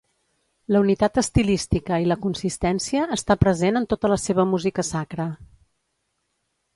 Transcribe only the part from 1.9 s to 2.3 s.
i la